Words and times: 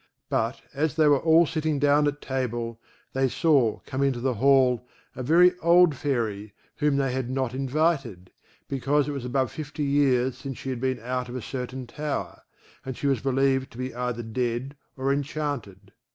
But 0.29 0.63
as 0.73 0.95
they 0.95 1.07
were 1.07 1.19
all 1.19 1.45
sitting 1.45 1.77
down 1.77 2.07
at 2.07 2.23
table, 2.23 2.79
they 3.13 3.29
saw 3.29 3.81
come 3.85 4.01
into 4.01 4.19
the 4.19 4.33
hall 4.33 4.83
a 5.15 5.21
very 5.21 5.55
old 5.59 5.95
Fairy 5.95 6.55
whom 6.77 6.97
they 6.97 7.11
had 7.11 7.29
not 7.29 7.53
invited, 7.53 8.31
because 8.67 9.07
it 9.07 9.11
was 9.11 9.25
above 9.25 9.51
fifty 9.51 9.83
years 9.83 10.39
since 10.39 10.57
she 10.57 10.71
had 10.71 10.81
been 10.81 10.99
out 10.99 11.29
of 11.29 11.35
a 11.35 11.39
certain 11.43 11.85
tower, 11.85 12.41
and 12.83 12.97
she 12.97 13.05
was 13.05 13.21
believed 13.21 13.69
to 13.73 13.77
be 13.77 13.93
either 13.93 14.23
dead 14.23 14.75
or 14.97 15.13
inchanted. 15.13 15.93